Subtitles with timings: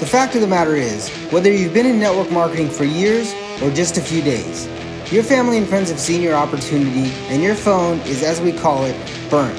[0.00, 3.70] The fact of the matter is, whether you've been in network marketing for years or
[3.70, 4.66] just a few days,
[5.12, 8.84] your family and friends have seen your opportunity and your phone is, as we call
[8.86, 8.96] it,
[9.30, 9.56] burnt.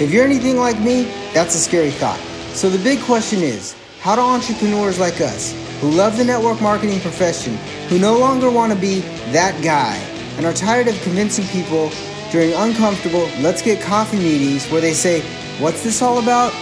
[0.00, 2.18] If you're anything like me, that's a scary thought.
[2.54, 6.98] So the big question is, how do entrepreneurs like us, who love the network marketing
[6.98, 7.56] profession,
[7.88, 9.00] who no longer want to be
[9.30, 9.94] that guy,
[10.38, 11.92] and are tired of convincing people
[12.32, 15.20] during uncomfortable let's get coffee meetings where they say,
[15.60, 16.52] What's this all about?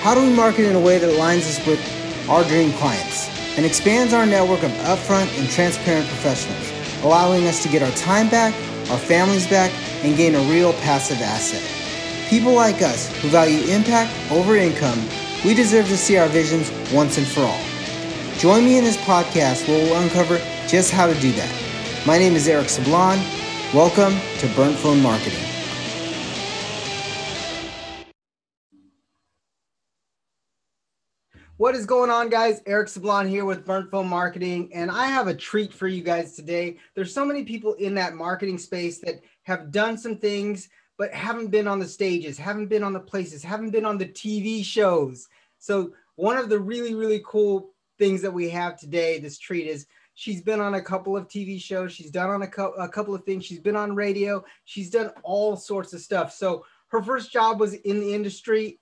[0.00, 1.80] How do we market in a way that aligns us with
[2.28, 6.72] our dream clients and expands our network of upfront and transparent professionals,
[7.04, 8.54] allowing us to get our time back,
[8.90, 9.72] our families back,
[10.04, 11.62] and gain a real passive asset?
[12.28, 14.98] People like us who value impact over income,
[15.44, 17.60] we deserve to see our visions once and for all.
[18.38, 21.52] Join me in this podcast where we'll uncover just how to do that.
[22.06, 23.18] My name is Eric Sablon.
[23.74, 25.51] Welcome to Burnt Phone Marketing.
[31.62, 32.60] What is going on, guys?
[32.66, 36.34] Eric Sablon here with Burnt Phone Marketing, and I have a treat for you guys
[36.34, 36.76] today.
[36.96, 41.52] There's so many people in that marketing space that have done some things, but haven't
[41.52, 45.28] been on the stages, haven't been on the places, haven't been on the TV shows.
[45.60, 49.86] So, one of the really, really cool things that we have today, this treat is
[50.14, 53.14] she's been on a couple of TV shows, she's done on a, co- a couple
[53.14, 56.32] of things, she's been on radio, she's done all sorts of stuff.
[56.32, 58.80] So, her first job was in the industry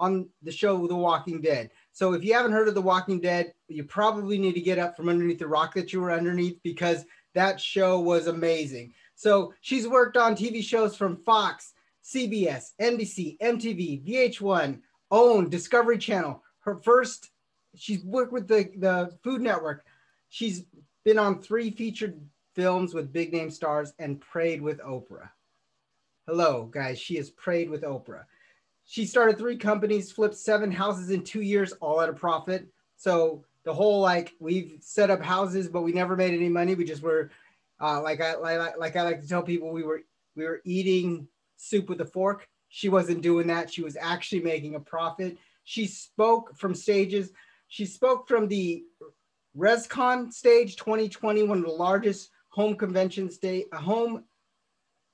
[0.00, 1.70] on the show The Walking Dead.
[2.00, 4.96] So if you haven't heard of The Walking Dead, you probably need to get up
[4.96, 8.94] from underneath the rock that you were underneath because that show was amazing.
[9.16, 16.42] So she's worked on TV shows from Fox, CBS, NBC, MTV, VH1, OWN, Discovery Channel.
[16.60, 17.32] Her first,
[17.76, 19.84] she's worked with the, the Food Network.
[20.30, 20.64] She's
[21.04, 22.18] been on three featured
[22.54, 25.28] films with big name stars and prayed with Oprah.
[26.26, 26.98] Hello, guys.
[26.98, 28.24] She has prayed with Oprah
[28.90, 32.66] she started three companies, flipped seven houses in two years, all at a profit.
[32.96, 36.74] So the whole like we've set up houses, but we never made any money.
[36.74, 37.30] We just were
[37.80, 40.02] uh, like I like, like I like to tell people we were
[40.34, 42.48] we were eating soup with a fork.
[42.68, 43.72] She wasn't doing that.
[43.72, 45.38] She was actually making a profit.
[45.62, 47.30] She spoke from stages.
[47.68, 48.82] She spoke from the
[49.56, 54.24] ResCon stage 2020, one of the largest home convention state home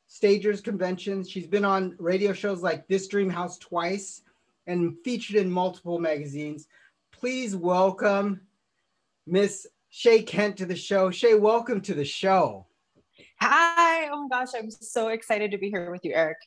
[0.07, 1.31] stagers conventions.
[1.31, 4.23] She's been on radio shows like This Dream House twice
[4.67, 6.67] and featured in multiple magazines.
[7.13, 8.41] Please welcome
[9.27, 11.11] Miss Shay Kent to the show.
[11.11, 12.67] Shay, welcome to the show.
[13.41, 14.09] Hi.
[14.11, 16.39] Oh my gosh, I'm so excited to be here with you, Eric.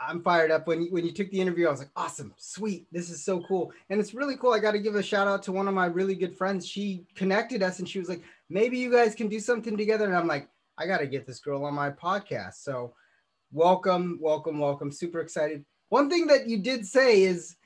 [0.00, 0.66] I'm fired up.
[0.66, 2.86] When you, when you took the interview, I was like, awesome, sweet.
[2.92, 3.72] This is so cool.
[3.90, 4.52] And it's really cool.
[4.52, 6.66] I got to give a shout out to one of my really good friends.
[6.66, 10.04] She connected us and she was like, maybe you guys can do something together.
[10.04, 12.54] And I'm like, I got to get this girl on my podcast.
[12.54, 12.94] So,
[13.52, 14.90] welcome, welcome, welcome.
[14.90, 15.64] Super excited.
[15.88, 17.56] One thing that you did say is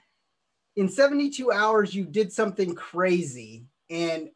[0.76, 3.64] in 72 hours, you did something crazy.
[3.88, 4.30] And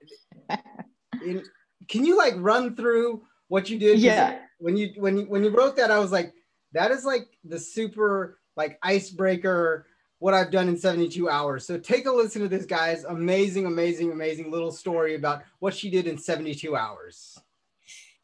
[1.25, 1.43] in,
[1.88, 3.99] can you like run through what you did?
[3.99, 4.38] Yeah.
[4.59, 6.32] When you when you when you wrote that, I was like,
[6.72, 9.87] that is like the super like icebreaker
[10.21, 11.66] what I've done in 72 hours.
[11.66, 15.91] So take a listen to this guy's amazing, amazing, amazing little story about what she
[15.91, 17.37] did in 72 hours.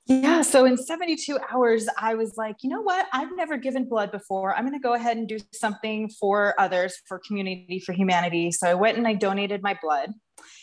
[0.09, 0.41] Yeah.
[0.41, 3.07] So in 72 hours, I was like, you know what?
[3.13, 4.55] I've never given blood before.
[4.57, 8.51] I'm going to go ahead and do something for others, for community, for humanity.
[8.51, 10.15] So I went and I donated my blood.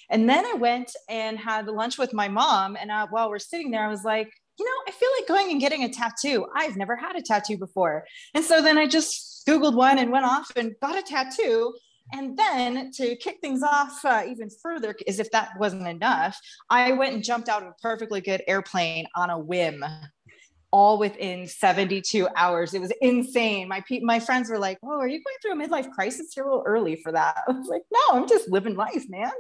[0.10, 2.76] And then I went and had lunch with my mom.
[2.76, 5.52] And uh, while we're sitting there, I was like, you know, I feel like going
[5.52, 6.48] and getting a tattoo.
[6.56, 8.06] I've never had a tattoo before.
[8.34, 11.76] And so then I just Googled one and went off and got a tattoo.
[12.14, 16.40] And then to kick things off uh, even further, as if that wasn't enough,
[16.70, 19.84] I went and jumped out of a perfectly good airplane on a whim,
[20.72, 22.74] all within 72 hours.
[22.74, 23.68] It was insane.
[23.68, 26.36] My pe- my friends were like, "Oh, are you going through a midlife crisis?
[26.36, 29.32] You're a little early for that." I was like, "No, I'm just living life, man."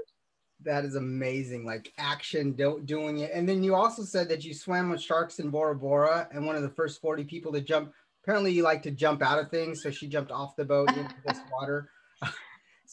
[0.63, 3.31] That is amazing, like action, do- doing it.
[3.33, 6.55] And then you also said that you swam with sharks in Bora Bora, and one
[6.55, 7.93] of the first 40 people to jump.
[8.23, 11.13] Apparently, you like to jump out of things, so she jumped off the boat into
[11.27, 11.91] this water.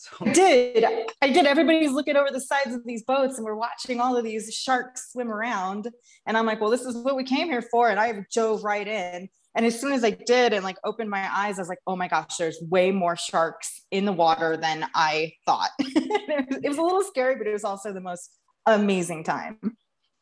[0.02, 0.84] So I did.
[1.22, 1.46] I did.
[1.46, 5.12] Everybody's looking over the sides of these boats and we're watching all of these sharks
[5.12, 5.88] swim around.
[6.26, 7.88] And I'm like, well, this is what we came here for.
[7.88, 9.28] And I drove right in.
[9.54, 11.94] And as soon as I did and like opened my eyes, I was like, oh
[11.94, 15.70] my gosh, there's way more sharks in the water than I thought.
[15.78, 18.36] it was a little scary, but it was also the most
[18.66, 19.58] amazing time.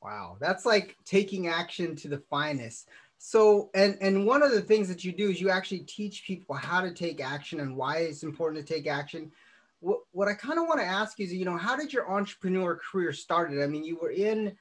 [0.03, 0.37] Wow.
[0.41, 2.87] That's like taking action to the finest.
[3.17, 6.55] So, and and one of the things that you do is you actually teach people
[6.55, 9.31] how to take action and why it's important to take action
[9.81, 12.79] what, what I kind of want to ask is, you know, how did your entrepreneur
[12.91, 13.63] career started?
[13.63, 14.57] I mean, you were in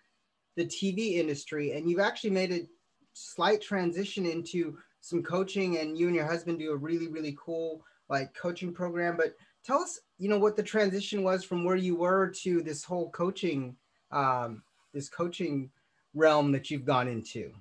[0.56, 2.68] the TV industry and you've actually made a
[3.13, 7.83] slight transition into some coaching and you and your husband do a really, really cool
[8.10, 9.18] like coaching program.
[9.18, 12.83] But tell us, you know, what the transition was from where you were to this
[12.83, 13.75] whole coaching,
[14.12, 14.63] um,
[14.94, 15.69] this coaching
[16.13, 17.51] realm that you've gone into.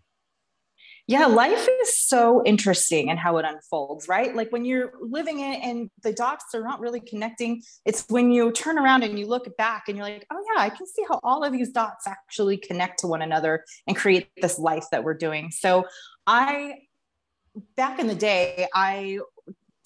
[1.08, 4.36] Yeah, life is so interesting and how it unfolds, right?
[4.36, 8.52] Like when you're living it and the dots are not really connecting, it's when you
[8.52, 11.18] turn around and you look back and you're like, oh, yeah, I can see how
[11.22, 15.14] all of these dots actually connect to one another and create this life that we're
[15.14, 15.50] doing.
[15.50, 15.86] So
[16.26, 16.74] I,
[17.74, 19.20] back in the day, I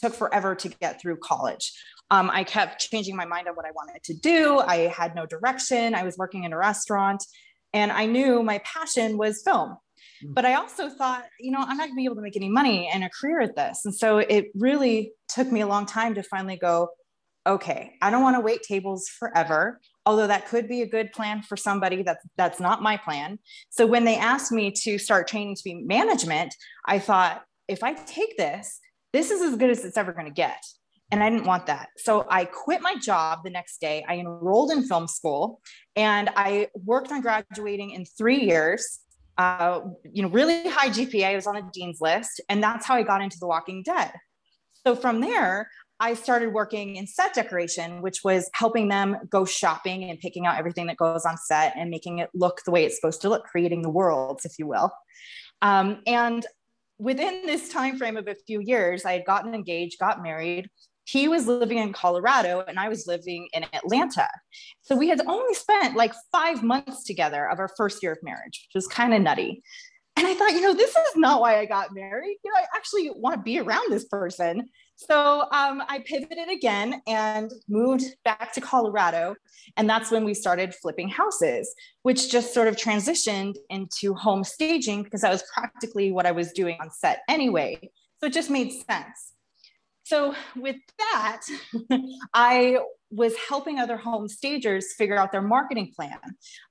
[0.00, 1.72] took forever to get through college.
[2.10, 4.58] Um, I kept changing my mind on what I wanted to do.
[4.58, 5.94] I had no direction.
[5.94, 7.24] I was working in a restaurant
[7.72, 9.76] and I knew my passion was film.
[10.24, 10.34] Mm.
[10.34, 12.88] But I also thought, you know, I'm not gonna be able to make any money
[12.92, 13.84] and a career at this.
[13.84, 16.88] And so it really took me a long time to finally go,
[17.46, 19.80] okay, I don't want to wait tables forever.
[20.06, 23.38] Although that could be a good plan for somebody that's that's not my plan.
[23.70, 26.54] So when they asked me to start training to be management,
[26.86, 28.80] I thought if I take this,
[29.12, 30.62] this is as good as it's ever going to get.
[31.10, 31.90] And I didn't want that.
[31.98, 34.02] So I quit my job the next day.
[34.08, 35.60] I enrolled in film school
[35.94, 39.00] and I worked on graduating in three years
[39.42, 41.24] uh, you know, really high GPA.
[41.24, 44.12] I was on the dean's list, and that's how I got into The Walking Dead.
[44.86, 45.68] So from there,
[45.98, 50.58] I started working in set decoration, which was helping them go shopping and picking out
[50.58, 53.44] everything that goes on set and making it look the way it's supposed to look,
[53.44, 54.92] creating the worlds, if you will.
[55.60, 56.46] Um, and
[56.98, 60.68] within this time frame of a few years, I had gotten engaged, got married,
[61.04, 64.28] he was living in Colorado and I was living in Atlanta.
[64.82, 68.66] So we had only spent like five months together of our first year of marriage,
[68.68, 69.62] which was kind of nutty.
[70.16, 72.36] And I thought, you know, this is not why I got married.
[72.44, 74.68] You know, I actually want to be around this person.
[74.96, 79.34] So um, I pivoted again and moved back to Colorado.
[79.76, 85.02] And that's when we started flipping houses, which just sort of transitioned into home staging
[85.02, 87.78] because that was practically what I was doing on set anyway.
[88.20, 89.32] So it just made sense.
[90.12, 91.40] So with that,
[92.34, 92.76] I
[93.10, 96.18] was helping other home stagers figure out their marketing plan.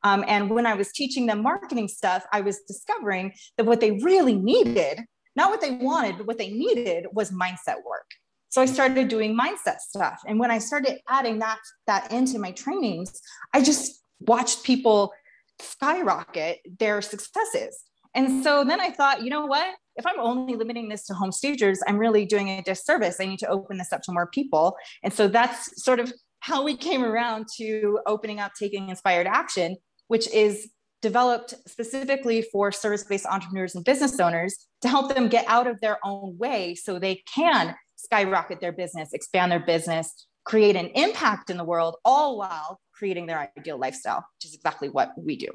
[0.03, 3.93] Um, and when I was teaching them marketing stuff, I was discovering that what they
[3.93, 4.99] really needed,
[5.35, 8.05] not what they wanted, but what they needed was mindset work.
[8.49, 10.21] So I started doing mindset stuff.
[10.27, 13.19] And when I started adding that, that into my trainings,
[13.55, 15.13] I just watched people
[15.59, 17.85] skyrocket their successes.
[18.13, 19.75] And so then I thought, you know what?
[19.95, 23.17] if I'm only limiting this to home stagers, I'm really doing a disservice.
[23.19, 24.75] I need to open this up to more people.
[25.03, 29.77] And so that's sort of how we came around to opening up Taking Inspired Action,
[30.07, 30.69] which is
[31.01, 35.79] developed specifically for service based entrepreneurs and business owners to help them get out of
[35.81, 41.49] their own way so they can skyrocket their business, expand their business, create an impact
[41.49, 45.49] in the world, all while creating their ideal lifestyle, which is exactly what we do.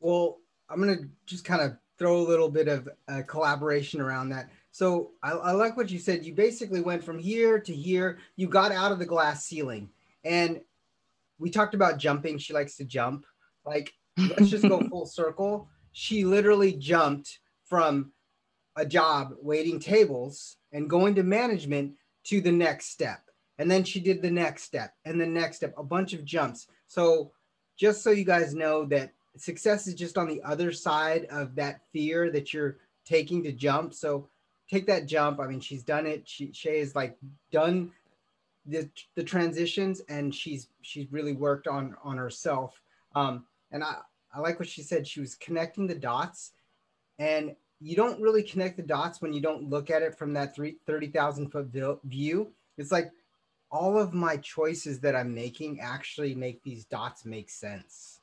[0.00, 0.38] Well,
[0.68, 4.50] I'm going to just kind of throw a little bit of uh, collaboration around that.
[4.70, 6.24] So I, I, like what you said.
[6.24, 8.18] You basically went from here to here.
[8.36, 9.90] You got out of the glass ceiling,
[10.24, 10.60] and
[11.38, 12.38] we talked about jumping.
[12.38, 13.24] She likes to jump.
[13.64, 15.68] Like let's just go full circle.
[15.92, 18.12] She literally jumped from
[18.76, 21.94] a job waiting tables and going to management
[22.24, 23.20] to the next step.
[23.58, 26.66] And then she did the next step and the next step, a bunch of jumps.
[26.88, 27.30] So
[27.76, 31.80] just so you guys know that success is just on the other side of that
[31.92, 33.94] fear that you're taking to jump.
[33.94, 34.28] So
[34.70, 35.40] take that jump.
[35.40, 36.28] I mean, she's done it.
[36.28, 37.16] She Shay is like
[37.50, 37.92] done
[38.66, 42.80] the the transitions, and she's she's really worked on on herself.
[43.14, 43.96] Um, and I
[44.34, 45.06] I like what she said.
[45.06, 46.52] She was connecting the dots,
[47.18, 50.54] and you don't really connect the dots when you don't look at it from that
[50.54, 51.68] three, 30,000 foot
[52.04, 52.50] view.
[52.78, 53.12] It's like
[53.70, 58.13] all of my choices that I'm making actually make these dots make sense.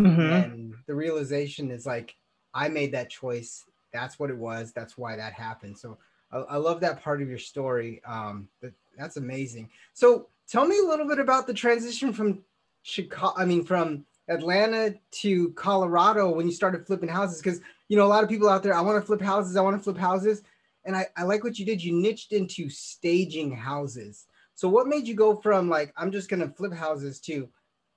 [0.00, 0.20] Mm-hmm.
[0.20, 2.16] And the realization is like,
[2.52, 3.64] I made that choice.
[3.92, 4.72] That's what it was.
[4.72, 5.78] That's why that happened.
[5.78, 5.98] So
[6.32, 8.02] I, I love that part of your story.
[8.04, 9.70] Um, that, that's amazing.
[9.92, 12.42] So tell me a little bit about the transition from
[12.82, 17.40] Chicago, I mean, from Atlanta to Colorado when you started flipping houses.
[17.40, 19.62] Because, you know, a lot of people out there, I want to flip houses, I
[19.62, 20.42] want to flip houses.
[20.84, 21.82] And I, I like what you did.
[21.82, 24.26] You niched into staging houses.
[24.54, 27.48] So what made you go from like, I'm just going to flip houses to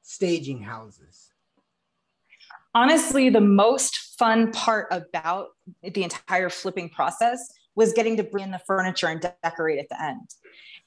[0.03, 1.33] staging houses?
[2.73, 5.47] Honestly, the most fun part about
[5.83, 7.39] the entire flipping process
[7.75, 10.29] was getting to bring in the furniture and decorate at the end.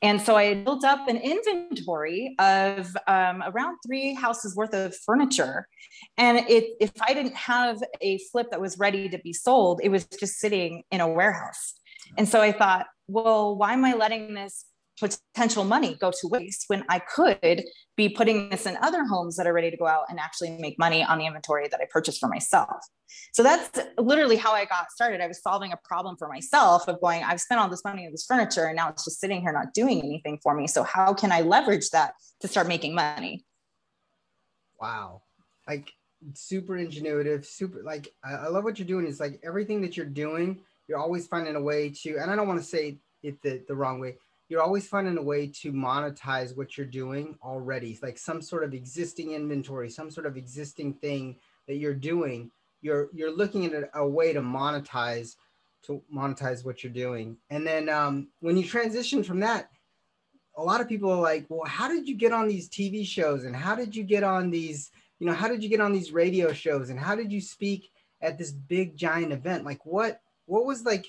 [0.02, 5.68] And so I built up an inventory of um, around three houses worth of furniture.
[6.16, 9.90] And it, if I didn't have a flip that was ready to be sold, it
[9.90, 11.74] was just sitting in a warehouse.
[12.16, 14.64] And so I thought, well, why am I letting this
[15.00, 17.64] potential money go to waste when I could
[17.96, 20.78] be putting this in other homes that are ready to go out and actually make
[20.78, 22.84] money on the inventory that I purchased for myself.
[23.32, 25.20] So that's literally how I got started.
[25.20, 28.12] I was solving a problem for myself of going, I've spent all this money on
[28.12, 30.66] this furniture and now it's just sitting here not doing anything for me.
[30.66, 33.44] So how can I leverage that to start making money?
[34.80, 35.22] Wow.
[35.68, 35.92] Like
[36.34, 39.06] super ingenuitive, super like I, love what you're doing.
[39.06, 42.48] It's like everything that you're doing, you're always finding a way to, and I don't
[42.48, 44.16] want to say it the, the wrong way.
[44.50, 48.74] You're always finding a way to monetize what you're doing already, like some sort of
[48.74, 51.36] existing inventory, some sort of existing thing
[51.68, 52.50] that you're doing.
[52.82, 55.36] You're you're looking at a, a way to monetize
[55.84, 57.36] to monetize what you're doing.
[57.48, 59.70] And then um, when you transition from that,
[60.56, 63.44] a lot of people are like, well, how did you get on these TV shows
[63.44, 64.90] and how did you get on these,
[65.20, 67.90] you know, how did you get on these radio shows and how did you speak
[68.20, 69.64] at this big giant event?
[69.64, 71.06] Like what what was like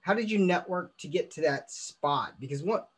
[0.00, 2.34] how did you network to get to that spot?
[2.40, 2.88] Because what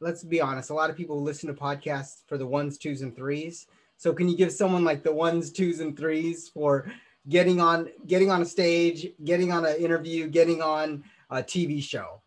[0.00, 3.14] let's be honest, a lot of people listen to podcasts for the ones, twos, and
[3.16, 3.66] threes.
[3.96, 6.90] So can you give someone like the ones, twos, and threes for
[7.28, 12.22] getting on getting on a stage, getting on an interview, getting on a TV show?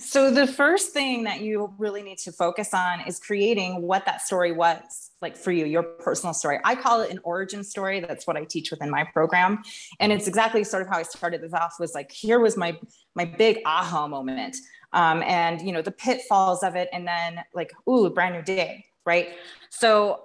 [0.00, 4.22] So the first thing that you really need to focus on is creating what that
[4.22, 6.58] story was like for you, your personal story.
[6.64, 8.00] I call it an origin story.
[8.00, 9.62] That's what I teach within my program.
[9.98, 12.78] And it's exactly sort of how I started this off was like, here was my,
[13.14, 14.56] my big aha moment.
[14.92, 16.88] Um, and you know, the pitfalls of it.
[16.92, 18.86] And then like, ooh, brand new day.
[19.04, 19.30] Right.
[19.68, 20.24] So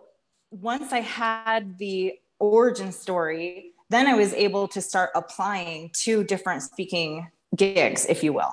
[0.51, 6.61] once I had the origin story, then I was able to start applying to different
[6.63, 8.51] speaking gigs, if you will.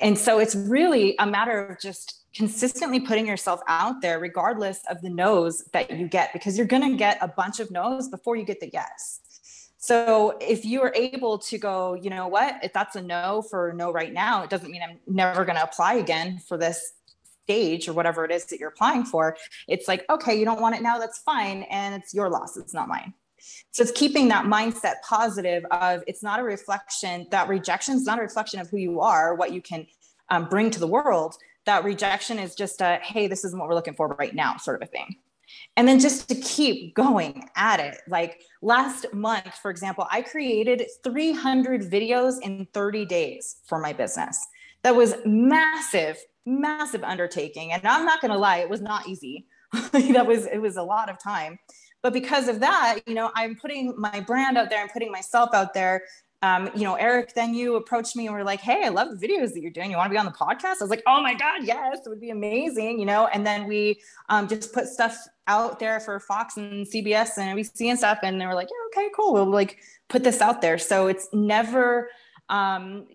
[0.00, 5.00] And so it's really a matter of just consistently putting yourself out there, regardless of
[5.02, 8.34] the no's that you get, because you're going to get a bunch of no's before
[8.34, 9.20] you get the yes.
[9.76, 13.72] So if you are able to go, you know what, if that's a no for
[13.76, 16.94] no right now, it doesn't mean I'm never going to apply again for this
[17.44, 19.36] stage or whatever it is that you're applying for.
[19.68, 21.64] It's like, okay, you don't want it now, that's fine.
[21.64, 23.12] And it's your loss, it's not mine.
[23.70, 28.18] So it's keeping that mindset positive of it's not a reflection, that rejection is not
[28.18, 29.86] a reflection of who you are, what you can
[30.30, 31.36] um, bring to the world.
[31.66, 34.80] That rejection is just a, hey, this isn't what we're looking for right now, sort
[34.80, 35.16] of a thing.
[35.76, 37.98] And then just to keep going at it.
[38.08, 44.38] Like last month, for example, I created 300 videos in 30 days for my business.
[44.82, 47.72] That was massive, massive undertaking.
[47.72, 49.46] And I'm not going to lie, it was not easy.
[49.72, 51.58] that was, it was a lot of time
[52.04, 55.50] but because of that you know i'm putting my brand out there i'm putting myself
[55.52, 56.04] out there.
[56.42, 59.26] Um, you know eric then you approached me and were like hey i love the
[59.26, 59.90] videos that you're doing.
[59.90, 60.76] You want to be on the podcast?
[60.80, 63.26] I was like oh my god yes it would be amazing you know?
[63.28, 67.80] And then we um, just put stuff out there for fox and cbs and abc
[67.80, 70.78] and stuff and they were like yeah okay cool we'll like put this out there.
[70.78, 72.10] So it's never
[72.48, 73.06] um,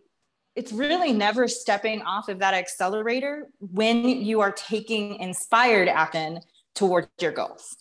[0.55, 6.39] it's really never stepping off of that accelerator when you are taking inspired action
[6.73, 7.77] towards your goals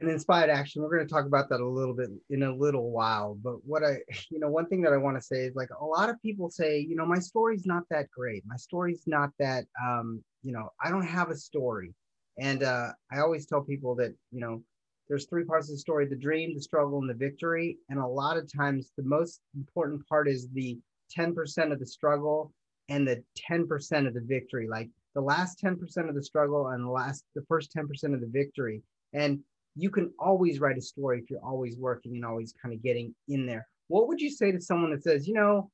[0.00, 0.82] and inspired action.
[0.82, 3.82] We're going to talk about that a little bit in a little while but what
[3.84, 3.98] i
[4.30, 6.50] you know one thing that i want to say is like a lot of people
[6.50, 8.42] say you know my story's not that great.
[8.46, 11.94] My story's not that um you know i don't have a story.
[12.38, 14.62] And uh i always tell people that you know
[15.08, 17.78] there's three parts of the story the dream the struggle and the victory.
[17.88, 20.78] And a lot of times the most important part is the
[21.16, 22.52] 10% of the struggle
[22.88, 24.68] and the 10% of the victory.
[24.68, 28.30] Like the last 10% of the struggle and the last the first 10% of the
[28.30, 28.82] victory.
[29.12, 29.40] And
[29.76, 33.14] you can always write a story if you're always working and always kind of getting
[33.28, 33.66] in there.
[33.88, 35.70] What would you say to someone that says, you know,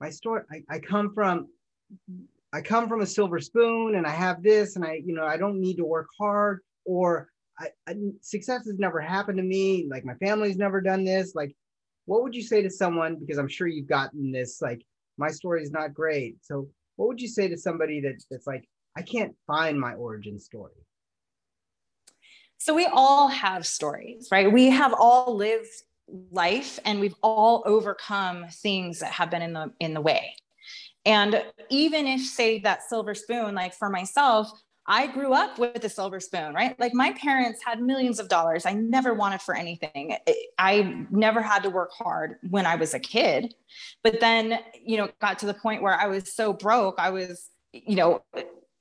[0.00, 1.48] my story, I, I come from,
[2.52, 5.36] I come from a silver spoon and I have this and I, you know, I
[5.36, 9.86] don't need to work hard or I, I, success has never happened to me.
[9.90, 11.34] Like my family's never done this.
[11.34, 11.54] Like,
[12.06, 13.16] what would you say to someone?
[13.16, 14.82] Because I'm sure you've gotten this, like,
[15.18, 16.36] my story is not great.
[16.40, 20.38] So what would you say to somebody that, that's like, I can't find my origin
[20.38, 20.72] story?
[22.60, 24.52] So we all have stories, right?
[24.52, 25.70] We have all lived
[26.30, 30.34] life and we've all overcome things that have been in the in the way.
[31.06, 34.50] And even if say that silver spoon like for myself,
[34.86, 36.78] I grew up with a silver spoon, right?
[36.78, 38.66] Like my parents had millions of dollars.
[38.66, 40.16] I never wanted for anything.
[40.58, 43.54] I never had to work hard when I was a kid.
[44.02, 47.48] But then, you know, got to the point where I was so broke, I was,
[47.72, 48.22] you know,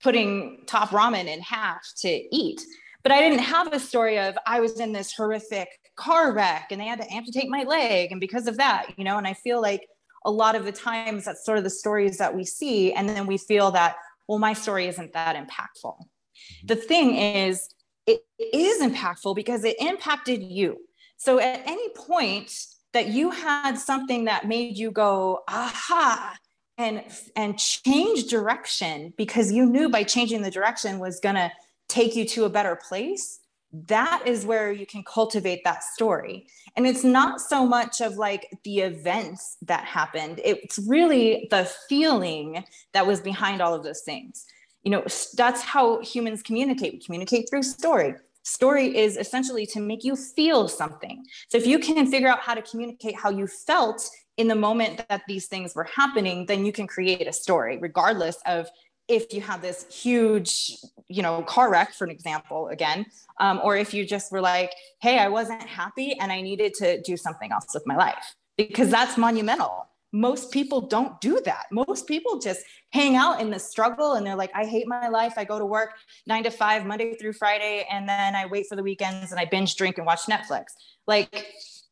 [0.03, 2.61] putting top ramen in half to eat.
[3.03, 6.81] But I didn't have a story of I was in this horrific car wreck and
[6.81, 8.11] they had to amputate my leg.
[8.11, 9.87] And because of that, you know, and I feel like
[10.25, 12.93] a lot of the times that's sort of the stories that we see.
[12.93, 13.95] And then we feel that,
[14.27, 15.95] well, my story isn't that impactful.
[15.97, 16.67] Mm-hmm.
[16.67, 17.69] The thing is,
[18.05, 20.77] it is impactful because it impacted you.
[21.17, 22.53] So at any point
[22.93, 26.35] that you had something that made you go, aha,
[26.77, 27.03] and
[27.35, 31.51] and change direction because you knew by changing the direction was going to
[31.89, 33.41] take you to a better place
[33.71, 36.47] that is where you can cultivate that story.
[36.75, 40.41] And it's not so much of like the events that happened.
[40.43, 44.45] It's really the feeling that was behind all of those things.
[44.83, 45.03] You know
[45.35, 46.93] that's how humans communicate.
[46.93, 48.15] We communicate through story.
[48.43, 51.23] Story is essentially to make you feel something.
[51.49, 55.05] So if you can figure out how to communicate how you felt in the moment
[55.09, 58.69] that these things were happening, then you can create a story, regardless of
[59.09, 63.05] if you had this huge, you know, car wreck, for an example, again,
[63.39, 67.01] um, or if you just were like, hey, I wasn't happy and I needed to
[67.01, 69.87] do something else with my life, because that's monumental.
[70.11, 71.65] Most people don't do that.
[71.71, 72.61] Most people just
[72.91, 75.33] hang out in the struggle and they're like, I hate my life.
[75.37, 75.91] I go to work
[76.25, 79.45] nine to five, Monday through Friday, and then I wait for the weekends and I
[79.45, 80.65] binge drink and watch Netflix.
[81.05, 81.47] Like,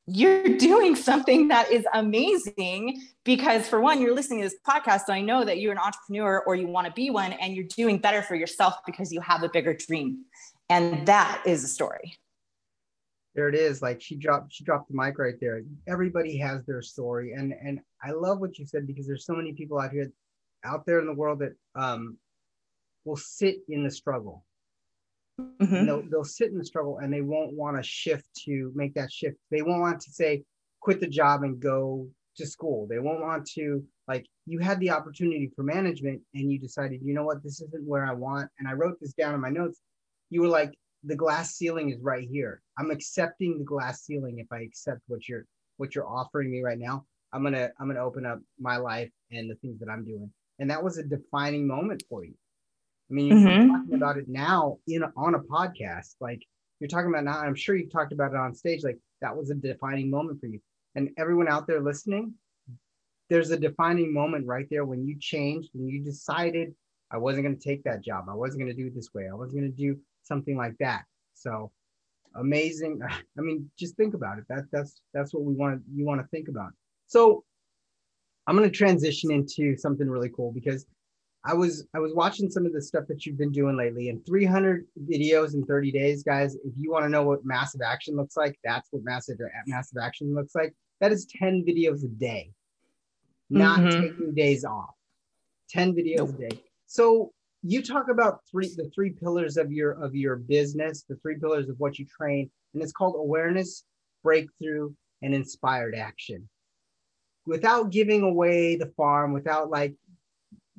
[0.08, 5.14] you're doing something that is amazing because for one you're listening to this podcast so
[5.14, 7.98] i know that you're an entrepreneur or you want to be one and you're doing
[7.98, 10.26] better for yourself because you have a bigger dream.
[10.70, 12.18] And that is a story.
[13.36, 15.62] There it is like she dropped she dropped the mic right there.
[15.88, 19.54] Everybody has their story and and i love what you said because there's so many
[19.54, 20.12] people out here
[20.64, 22.18] out there in the world that um
[23.06, 24.44] will sit in the struggle
[25.40, 25.86] Mm-hmm.
[25.86, 29.12] They'll, they'll sit in the struggle and they won't want to shift to make that
[29.12, 29.38] shift.
[29.52, 30.44] They won't want to say,
[30.82, 32.88] quit the job and go to school.
[32.90, 37.14] They won't want to, like, you had the opportunity for management and you decided, you
[37.14, 38.50] know what, this isn't where I want.
[38.60, 39.82] And I wrote this down in my notes.
[40.30, 42.62] You were like, the glass ceiling is right here.
[42.78, 45.46] I'm accepting the glass ceiling if I accept what you're
[45.78, 47.06] what you're offering me right now.
[47.34, 50.32] I'm gonna I'm gonna open up my life and the things that I'm doing.
[50.60, 52.34] And that was a defining moment for you.
[53.10, 53.72] I mean, you're mm-hmm.
[53.72, 56.16] talking about it now in on a podcast.
[56.20, 56.44] Like
[56.80, 57.40] you're talking about now.
[57.40, 58.84] I'm sure you've talked about it on stage.
[58.84, 60.60] Like that was a defining moment for you.
[60.96, 62.34] And everyone out there listening,
[63.30, 66.74] there's a defining moment right there when you changed and you decided
[67.12, 68.26] I wasn't going to take that job.
[68.30, 69.28] I wasn't going to do it this way.
[69.30, 71.04] I wasn't going to do something like that.
[71.34, 71.72] So
[72.36, 73.00] amazing.
[73.38, 74.46] I mean, just think about it.
[74.50, 76.72] That that's that's what we want you want to think about.
[77.08, 77.44] So
[78.46, 80.86] I'm going to transition into something really cool because
[81.48, 84.24] I was I was watching some of the stuff that you've been doing lately, and
[84.26, 86.56] 300 videos in 30 days, guys.
[86.56, 90.36] If you want to know what massive action looks like, that's what massive massive action
[90.36, 90.76] looks like.
[91.00, 92.52] That is 10 videos a day,
[93.50, 94.02] not mm-hmm.
[94.02, 94.94] taking days off.
[95.70, 96.62] 10 videos a day.
[96.86, 97.32] So
[97.64, 101.70] you talk about three the three pillars of your of your business, the three pillars
[101.70, 103.86] of what you train, and it's called awareness,
[104.22, 106.50] breakthrough, and inspired action.
[107.46, 109.96] Without giving away the farm, without like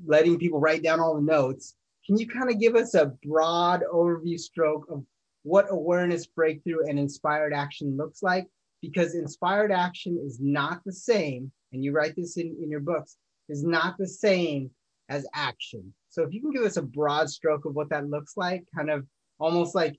[0.06, 1.74] letting people write down all the notes,
[2.06, 5.04] can you kind of give us a broad overview stroke of
[5.42, 8.46] what awareness breakthrough and inspired action looks like?
[8.80, 13.16] Because inspired action is not the same, and you write this in, in your books,
[13.48, 14.70] is not the same
[15.08, 15.92] as action.
[16.08, 18.90] So if you can give us a broad stroke of what that looks like, kind
[18.90, 19.06] of
[19.38, 19.98] almost like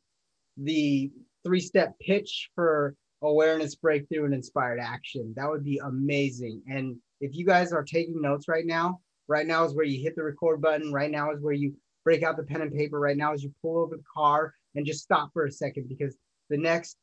[0.57, 1.11] the
[1.45, 6.61] three step pitch for awareness breakthrough and inspired action, that would be amazing.
[6.67, 10.15] And if you guys are taking notes right now, Right now is where you hit
[10.15, 10.91] the record button.
[10.91, 12.99] Right now is where you break out the pen and paper.
[12.99, 16.17] Right now is you pull over the car and just stop for a second because
[16.49, 16.97] the next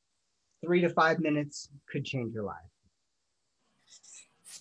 [0.64, 2.56] three to five minutes could change your life.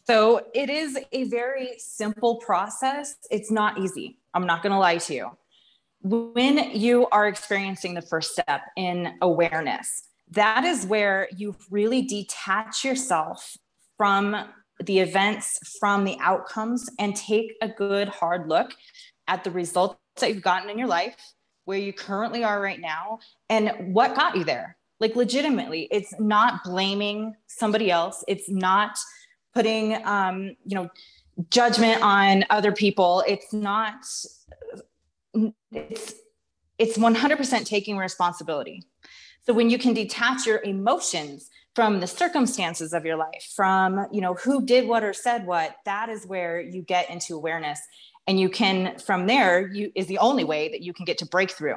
[0.08, 3.16] So it is a very simple process.
[3.32, 4.20] It's not easy.
[4.36, 5.32] I'm not going to lie to you.
[6.04, 12.84] When you are experiencing the first step in awareness, that is where you really detach
[12.84, 13.58] yourself
[13.98, 14.36] from
[14.84, 18.74] the events from the outcomes and take a good hard look
[19.28, 21.16] at the results that you've gotten in your life,
[21.66, 24.78] where you currently are right now, and what got you there.
[25.00, 28.24] Like, legitimately, it's not blaming somebody else.
[28.28, 28.98] It's not
[29.54, 30.90] putting, um, you know,
[31.50, 33.24] judgment on other people.
[33.28, 34.06] It's not,
[35.72, 36.14] it's,
[36.78, 38.84] it's 100% taking responsibility.
[39.46, 44.22] So when you can detach your emotions from the circumstances of your life from you
[44.22, 47.80] know who did what or said what that is where you get into awareness.
[48.28, 51.26] And you can from there you is the only way that you can get to
[51.26, 51.76] breakthrough.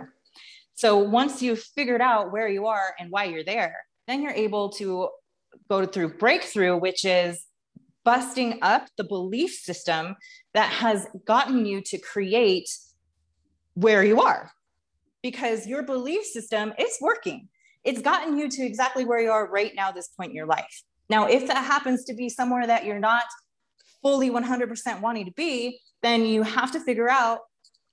[0.74, 4.70] So once you've figured out where you are and why you're there then you're able
[4.70, 5.08] to
[5.68, 7.44] go through breakthrough which is
[8.04, 10.16] busting up the belief system
[10.54, 12.70] that has gotten you to create
[13.74, 14.50] where you are.
[15.22, 17.48] Because your belief system is working
[17.88, 20.82] it's gotten you to exactly where you are right now, this point in your life.
[21.08, 23.24] Now, if that happens to be somewhere that you're not
[24.02, 27.40] fully 100% wanting to be, then you have to figure out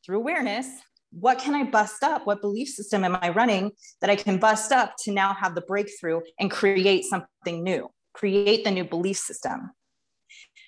[0.05, 0.67] through awareness
[1.11, 2.27] what can I bust up?
[2.27, 5.61] What belief system am I running that I can bust up to now have the
[5.61, 9.71] breakthrough and create something new, create the new belief system?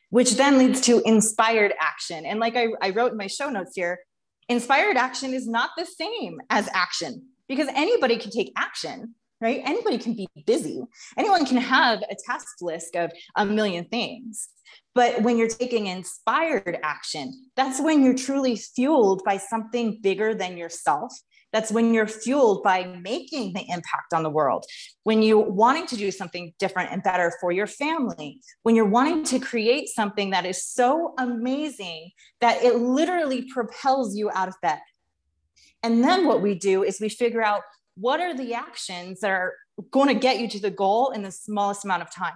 [0.10, 2.26] which then leads to inspired action.
[2.26, 4.00] And like I, I wrote in my show notes here,
[4.48, 9.62] inspired action is not the same as action because anybody can take action right?
[9.66, 10.82] Anybody can be busy.
[11.18, 14.50] Anyone can have a task list of a million things.
[14.96, 20.58] But when you're taking inspired action that's when you're truly fueled by something bigger than
[20.58, 21.14] yourself.
[21.54, 24.66] That's when you're fueled by making the impact on the world.
[25.04, 29.24] When you're wanting to do something different and better for your family when you're wanting
[29.26, 34.80] to create something that is so amazing that it literally propels you out of bed
[35.84, 37.62] and then what we do is we figure out
[37.96, 39.54] what are the actions that are
[39.92, 42.34] going to get you to the goal in the smallest amount of time.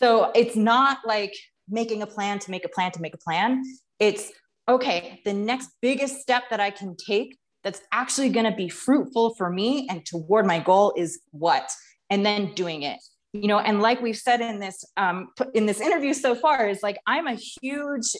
[0.00, 1.34] So it's not like
[1.68, 3.62] making a plan to make a plan to make a plan.
[3.98, 4.32] It's
[4.70, 9.34] okay the next biggest step that i can take that's actually going to be fruitful
[9.34, 11.70] for me and toward my goal is what?
[12.08, 12.98] And then doing it.
[13.32, 16.82] You know and like we've said in this um, in this interview so far is
[16.82, 18.16] like i'm a huge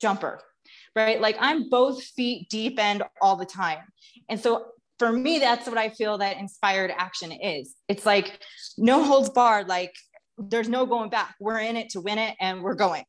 [0.00, 0.40] jumper
[0.94, 1.20] right?
[1.20, 3.78] Like i'm both feet deep end all the time.
[4.28, 4.66] And so
[4.98, 7.74] for me that's what i feel that inspired action is.
[7.88, 8.40] It's like
[8.78, 9.94] no holds barred like
[10.36, 11.36] there's no going back.
[11.40, 13.04] We're in it to win it and we're going.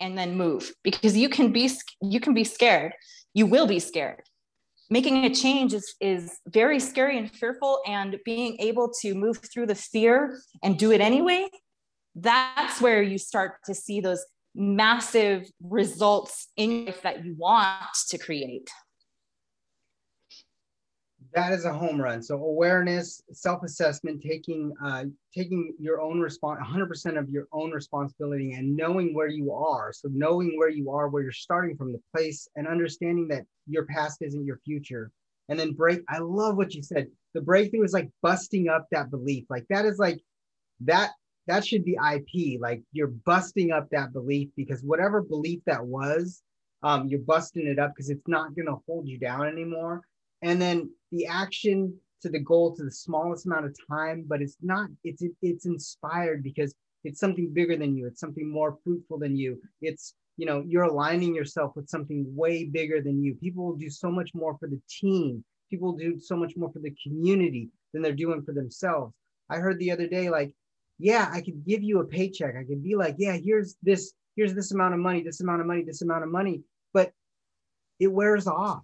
[0.00, 0.72] And then move.
[0.84, 1.70] Because you can be
[2.02, 2.92] you can be scared.
[3.34, 4.22] You will be scared.
[4.90, 9.66] Making a change is, is very scary and fearful and being able to move through
[9.66, 11.48] the fear and do it anyway
[12.20, 18.18] that's where you start to see those massive results in life that you want to
[18.18, 18.68] create?
[21.34, 22.22] That is a home run.
[22.22, 28.74] So awareness self-assessment taking uh, taking your own response 100% of your own responsibility and
[28.74, 29.92] knowing where you are.
[29.92, 33.84] So knowing where you are where you're starting from the place and understanding that your
[33.84, 35.10] past isn't your future.
[35.50, 37.08] And then break i love what you said.
[37.34, 39.44] The breakthrough is like busting up that belief.
[39.50, 40.20] Like that is like
[40.80, 41.12] that
[41.48, 46.42] that should be ip like you're busting up that belief because whatever belief that was
[46.82, 50.02] um, you're busting it up because it's not going to hold you down anymore.
[50.42, 54.56] And then the action to the goal to the smallest amount of time but it's
[54.60, 58.06] not it's it's inspired because it's something bigger than you.
[58.06, 59.60] It's something more fruitful than you.
[59.80, 63.34] It's you know you're aligning yourself with something way bigger than you.
[63.34, 65.44] People will do so much more for the team.
[65.70, 69.14] People do so much more for the community than they're doing for themselves.
[69.50, 70.54] I heard the other day like
[70.98, 72.54] yeah i could give you a paycheck.
[72.56, 75.66] I could be like yeah here's this here's this amount of money this amount of
[75.66, 76.62] money this amount of money.
[76.92, 77.12] But
[78.00, 78.82] it wears off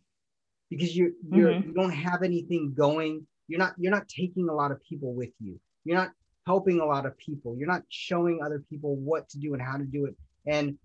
[0.70, 1.68] because you're you're mm-hmm.
[1.68, 3.26] you don't have anything going.
[3.48, 5.60] You're not you're not taking a lot of people with you.
[5.84, 6.10] You're not
[6.46, 7.56] helping a lot of people.
[7.56, 10.14] You're not showing other people what to do and how to do it.
[10.46, 10.76] And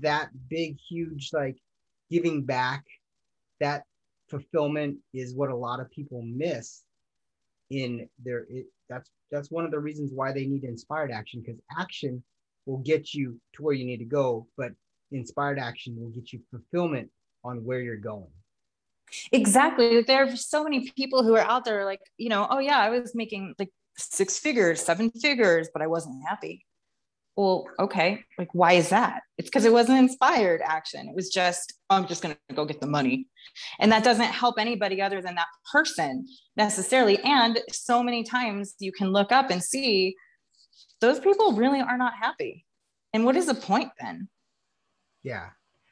[0.00, 1.56] that big huge like
[2.10, 2.84] giving back
[3.60, 3.84] that
[4.28, 6.82] fulfillment is what a lot of people miss
[7.70, 11.60] in their it, that's that's one of the reasons why they need inspired action because
[11.78, 12.22] action
[12.66, 14.72] will get you to where you need to go but
[15.12, 17.08] inspired action will get you fulfillment
[17.44, 18.28] on where you're going
[19.32, 20.02] Exactly.
[20.02, 22.90] There are so many people who are out there like, you know, oh yeah, I
[22.90, 26.64] was making like six figures, seven figures, but I wasn't happy.
[27.40, 28.22] Well, okay.
[28.36, 29.22] Like, why is that?
[29.38, 31.08] It's because it wasn't inspired action.
[31.08, 33.28] It was just, oh, I'm just going to go get the money.
[33.78, 36.26] And that doesn't help anybody other than that person
[36.58, 37.18] necessarily.
[37.20, 40.16] And so many times you can look up and see
[41.00, 42.66] those people really are not happy.
[43.14, 44.28] And what is the point then?
[45.22, 45.46] Yeah.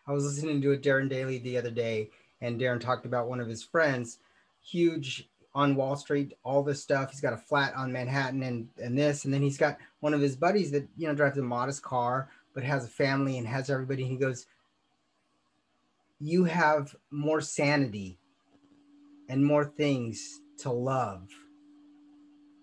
[0.07, 2.11] I was listening to a Darren Daily the other day,
[2.43, 4.19] and Darren talked about one of his friends,
[4.63, 7.11] huge on Wall Street, all this stuff.
[7.11, 10.21] He's got a flat on Manhattan and and this, and then he's got one of
[10.21, 13.69] his buddies that you know drives a modest car but has a family and has
[13.69, 14.03] everybody.
[14.03, 14.47] And he goes,
[16.21, 18.21] "You have more sanity
[19.29, 21.29] and more things to love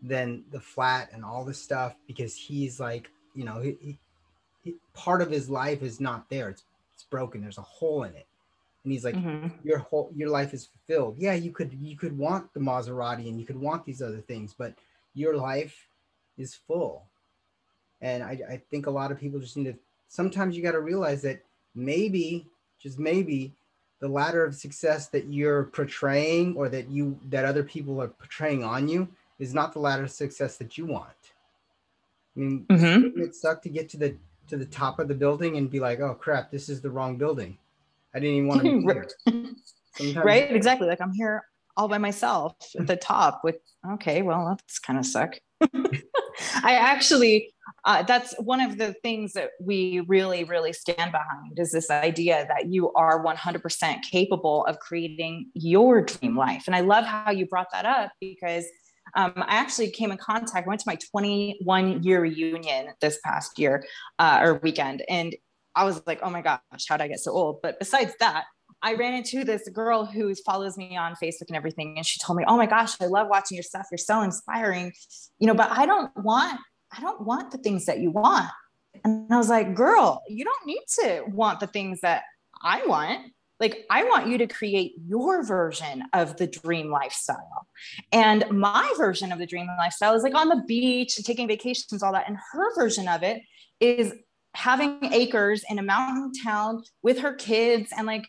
[0.01, 3.99] than the flat and all this stuff because he's like, you know, he,
[4.63, 6.47] he, part of his life is not there.
[6.47, 7.41] It's it's broken.
[7.41, 8.27] There's a hole in it."
[8.85, 9.47] And he's like mm-hmm.
[9.67, 13.39] your whole your life is fulfilled yeah you could you could want the maserati and
[13.39, 14.73] you could want these other things but
[15.15, 15.87] your life
[16.37, 17.03] is full
[18.01, 19.75] and i, I think a lot of people just need to
[20.07, 21.43] sometimes you got to realize that
[21.73, 22.47] maybe
[22.79, 23.53] just maybe
[23.99, 28.63] the ladder of success that you're portraying or that you that other people are portraying
[28.63, 29.07] on you
[29.39, 31.33] is not the ladder of success that you want
[32.37, 33.19] i mean mm-hmm.
[33.19, 34.15] it suck to get to the
[34.47, 37.17] to the top of the building and be like oh crap this is the wrong
[37.17, 37.57] building
[38.15, 39.55] I didn't even want to be
[39.97, 40.23] here.
[40.23, 40.49] right?
[40.51, 40.87] Exactly.
[40.87, 41.43] Like I'm here
[41.77, 43.57] all by myself at the top with,
[43.93, 45.35] okay, well, that's kind of suck.
[46.63, 51.71] I actually, uh, that's one of the things that we really, really stand behind is
[51.71, 56.63] this idea that you are 100% capable of creating your dream life.
[56.67, 58.65] And I love how you brought that up because
[59.15, 63.59] um, I actually came in contact, I went to my 21 year reunion this past
[63.59, 63.85] year
[64.19, 65.03] uh, or weekend.
[65.07, 65.35] And
[65.75, 67.61] I was like, oh my gosh, how did I get so old?
[67.61, 68.45] But besides that,
[68.81, 71.95] I ran into this girl who follows me on Facebook and everything.
[71.97, 73.87] And she told me, Oh my gosh, I love watching your stuff.
[73.91, 74.93] You're so inspiring,
[75.39, 76.59] you know, but I don't want,
[76.95, 78.49] I don't want the things that you want.
[79.03, 82.23] And I was like, girl, you don't need to want the things that
[82.61, 83.31] I want.
[83.59, 87.67] Like, I want you to create your version of the dream lifestyle.
[88.11, 92.03] And my version of the dream lifestyle is like on the beach and taking vacations,
[92.03, 92.27] all that.
[92.27, 93.41] And her version of it
[93.79, 94.13] is
[94.55, 98.27] having acres in a mountain town with her kids and like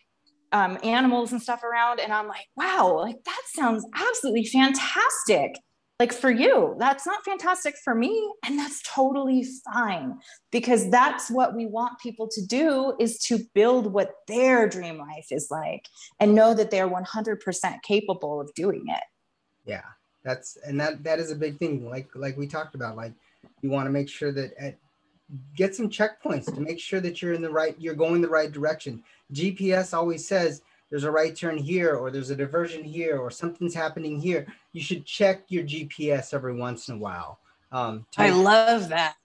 [0.53, 2.01] um, animals and stuff around.
[2.01, 5.57] And I'm like, wow, like that sounds absolutely fantastic.
[5.99, 8.31] Like for you, that's not fantastic for me.
[8.45, 10.19] And that's totally fine
[10.53, 15.29] because that's what we want people to do is to build what their dream life
[15.31, 15.87] is like
[16.21, 19.03] and know that they're 100% capable of doing it.
[19.65, 19.85] Yeah,
[20.23, 21.89] that's, and that, that is a big thing.
[21.89, 23.15] Like, like we talked about, like
[23.63, 24.77] you want to make sure that at,
[25.57, 28.53] get some checkpoints to make sure that you're in the right, you're going the right
[28.53, 29.03] direction.
[29.33, 33.75] GPS always says there's a right turn here or there's a diversion here or something's
[33.75, 34.47] happening here.
[34.73, 37.41] You should check your GPS every once in a while.
[37.73, 39.17] Um, I love that.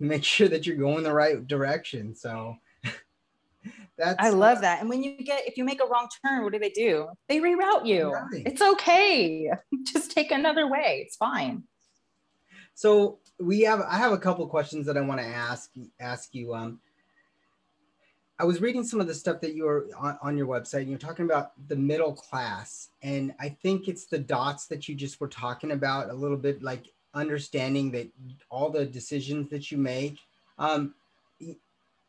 [0.00, 2.14] Make sure that you're going the right direction.
[2.14, 2.56] So
[3.96, 4.80] that's I love that.
[4.80, 7.08] And when you get if you make a wrong turn, what do they do?
[7.28, 8.12] They reroute you.
[8.12, 8.42] Right.
[8.46, 9.50] It's okay.
[9.84, 11.02] Just take another way.
[11.04, 11.64] It's fine.
[12.74, 15.70] So we have I have a couple questions that I want to ask
[16.00, 16.54] ask you.
[16.54, 16.80] Um,
[18.40, 20.90] I was reading some of the stuff that you were on, on your website, and
[20.90, 22.90] you're talking about the middle class.
[23.02, 26.62] And I think it's the dots that you just were talking about a little bit,
[26.62, 28.08] like understanding that
[28.48, 30.18] all the decisions that you make.
[30.58, 30.94] Um,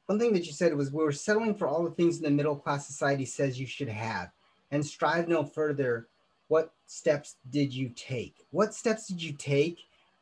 [0.06, 2.56] one thing that you said was we're settling for all the things in the middle
[2.56, 4.32] class society says you should have
[4.72, 6.08] and strive no further.
[6.48, 8.46] What steps did you take?
[8.50, 9.80] What steps did you take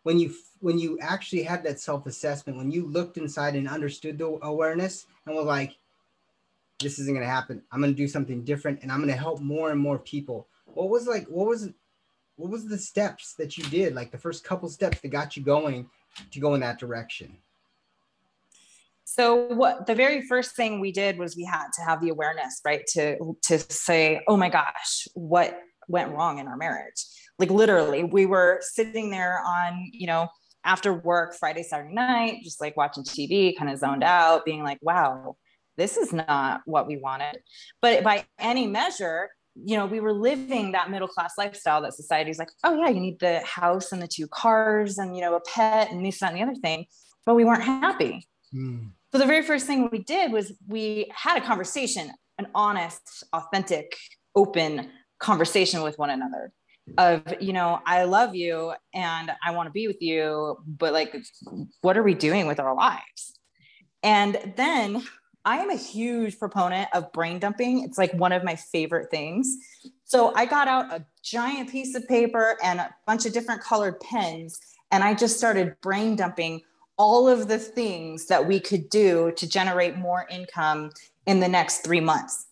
[0.08, 4.39] when you when you actually had that self-assessment, when you looked inside and understood the
[4.41, 5.78] awareness and were like,
[6.80, 7.62] this isn't going to happen.
[7.74, 10.48] I'm going to do something different and I'm going to help more and more people.
[10.63, 11.72] What was like, what was,
[12.38, 13.96] what was the steps that you did?
[13.96, 15.89] Like the first couple steps that got you going
[16.32, 17.36] to go in that direction?
[19.04, 22.62] So what the very first thing we did was we had to have the awareness,
[22.63, 22.88] right?
[22.93, 27.04] To, to say, oh my gosh, what went wrong in our marriage?
[27.39, 30.28] Like literally we were sitting there on, you know,
[30.63, 34.80] after work Friday, Saturday night, just like watching TV, kind of zoned out, being like,
[34.82, 35.38] wow,
[35.78, 37.39] this is not what we wanted.
[37.82, 42.38] But by any measure, you know, we were living that middle class lifestyle that society's
[42.38, 45.41] like, oh yeah, you need the house and the two cars and you know a
[45.41, 46.86] pet and this, that, and the other thing.
[47.26, 48.28] But we weren't happy.
[48.54, 48.91] Mm.
[49.12, 53.95] So the very first thing we did was we had a conversation, an honest, authentic,
[54.36, 56.52] open conversation with one another
[56.97, 61.15] of you know i love you and i want to be with you but like
[61.82, 63.38] what are we doing with our lives
[64.04, 65.04] and then
[65.47, 67.86] I am a huge proponent of brain dumping.
[67.86, 69.58] It's like one of my favorite things.
[70.04, 73.97] So I got out a giant piece of paper and a bunch of different colored
[74.02, 74.60] pens,
[74.91, 76.63] and I just started brain dumping
[76.97, 80.91] all of the things that we could do to generate more income
[81.26, 82.47] in the next three months.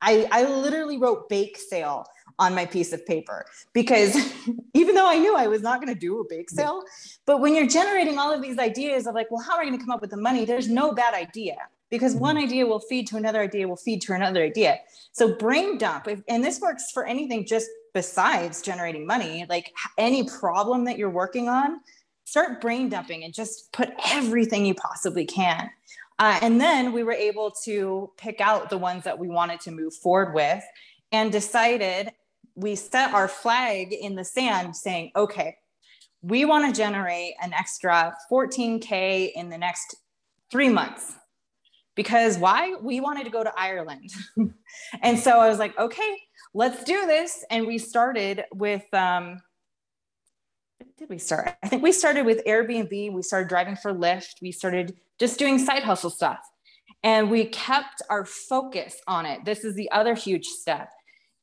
[0.00, 2.06] I, I literally wrote bake sale
[2.38, 3.46] on my piece of paper.
[3.72, 4.16] Because
[4.74, 6.82] even though I knew I was not going to do a bake sale,
[7.26, 9.78] but when you're generating all of these ideas of like, well, how are I going
[9.78, 10.44] to come up with the money?
[10.44, 11.56] There's no bad idea.
[11.90, 12.46] Because one mm-hmm.
[12.46, 14.78] idea will feed to another idea will feed to another idea.
[15.12, 20.28] So brain dump if, and this works for anything just besides generating money like any
[20.28, 21.80] problem that you're working on
[22.24, 25.70] start brain dumping and just put everything you possibly can.
[26.18, 29.70] Uh, and then we were able to pick out the ones that we wanted to
[29.70, 30.64] move forward with
[31.12, 32.10] and decided
[32.54, 35.56] we set our flag in the sand saying okay
[36.22, 39.96] we want to generate an extra 14k in the next
[40.50, 41.14] three months
[41.94, 42.74] because why?
[42.80, 44.10] We wanted to go to Ireland.
[45.02, 46.16] and so I was like, okay,
[46.54, 47.44] let's do this.
[47.50, 49.40] And we started with, um,
[50.98, 51.54] did we start?
[51.62, 53.12] I think we started with Airbnb.
[53.12, 54.40] We started driving for Lyft.
[54.40, 56.40] We started just doing side hustle stuff.
[57.02, 59.44] And we kept our focus on it.
[59.44, 60.88] This is the other huge step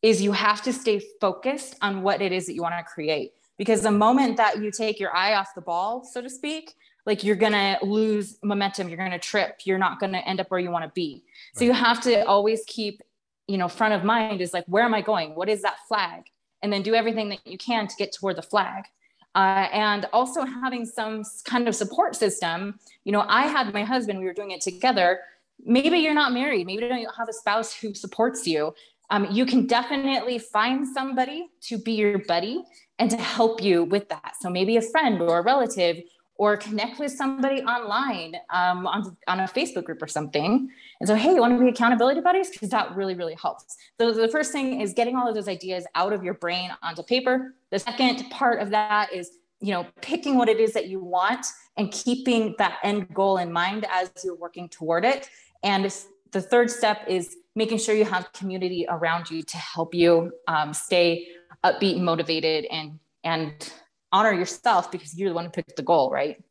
[0.02, 3.34] is you have to stay focused on what it is that you want to create.
[3.58, 6.74] Because the moment that you take your eye off the ball, so to speak,
[7.06, 10.40] like you're going to lose momentum you're going to trip you're not going to end
[10.40, 11.24] up where you want to be.
[11.56, 13.02] So you have to always keep
[13.48, 15.36] you know front of mind is like where am i going?
[15.36, 16.24] What is that flag?
[16.62, 18.86] And then do everything that you can to get toward the flag.
[19.34, 24.20] Uh, and also having some kind of support system you know i had my husband
[24.20, 25.22] we were doing it together.
[25.64, 28.74] Maybe you're not married maybe you don't have a spouse who supports you
[29.12, 32.64] um, you can definitely find somebody to be your buddy
[32.98, 35.98] and to help you with that so maybe a friend or a relative
[36.42, 40.68] or connect with somebody online um, on, on a Facebook group or something.
[41.00, 42.50] And so, hey, you want to be accountability buddies?
[42.50, 43.78] Because that really, really helps.
[44.00, 47.04] So the first thing is getting all of those ideas out of your brain onto
[47.04, 47.54] paper.
[47.70, 51.46] The second part of that is you know picking what it is that you want
[51.78, 55.30] and keeping that end goal in mind as you're working toward it
[55.62, 55.94] and
[56.32, 60.74] the third step is making sure you have community around you to help you um,
[60.74, 61.28] stay
[61.64, 63.74] upbeat and motivated and and
[64.12, 66.42] honor yourself because you're the one who picked the goal, right?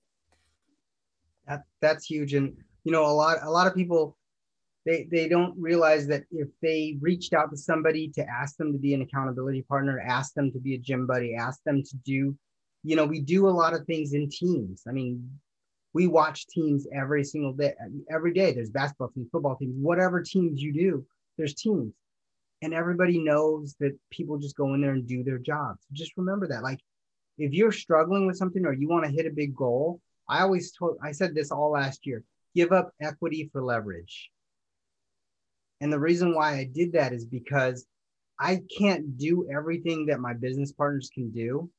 [1.46, 2.34] That, that's huge.
[2.34, 4.16] And you know, a lot a lot of people
[4.86, 8.78] they they don't realize that if they reached out to somebody to ask them to
[8.78, 12.36] be an accountability partner, ask them to be a gym buddy, ask them to do,
[12.82, 14.84] you know, we do a lot of things in teams.
[14.88, 15.28] I mean,
[15.92, 17.74] we watch teams every single day,
[18.10, 18.52] every day.
[18.52, 21.92] There's basketball teams, football teams, whatever teams you do, there's teams.
[22.62, 25.80] And everybody knows that people just go in there and do their jobs.
[25.92, 26.62] Just remember that.
[26.62, 26.80] Like
[27.38, 30.72] if you're struggling with something or you want to hit a big goal, I always
[30.72, 32.22] told, I said this all last year
[32.54, 34.30] give up equity for leverage.
[35.80, 37.86] And the reason why I did that is because
[38.38, 41.70] I can't do everything that my business partners can do.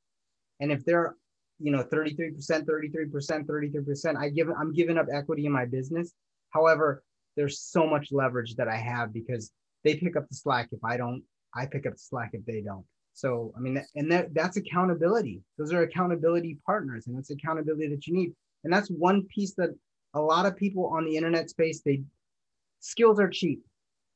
[0.60, 1.14] And if they're,
[1.62, 6.12] you know, 33%, 33%, 33%, I give I'm giving up equity in my business.
[6.50, 7.02] However,
[7.36, 9.50] there's so much leverage that I have because
[9.84, 11.22] they pick up the slack if I don't,
[11.54, 12.84] I pick up the slack if they don't.
[13.14, 15.42] So, I mean, and that, that's accountability.
[15.58, 18.32] Those are accountability partners, and that's accountability that you need.
[18.64, 19.70] And that's one piece that
[20.14, 22.02] a lot of people on the internet space, they
[22.80, 23.62] skills are cheap.